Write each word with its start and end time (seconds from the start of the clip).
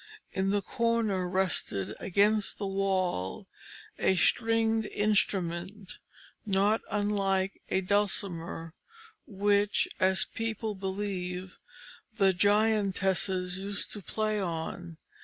In 0.33 0.49
the 0.49 0.63
corner 0.63 1.29
rested, 1.29 1.93
against 1.99 2.57
the 2.57 2.65
wall, 2.65 3.45
a 3.99 4.15
stringed 4.15 4.87
instrument, 4.87 5.99
not 6.43 6.81
unlike 6.89 7.61
a 7.69 7.81
dulcimer, 7.81 8.73
which, 9.27 9.87
as 9.99 10.25
people 10.25 10.73
believe, 10.73 11.59
the 12.17 12.33
Giantesses 12.33 13.59
used 13.59 13.91
to 13.91 14.01
play 14.01 14.39
on. 14.39 14.97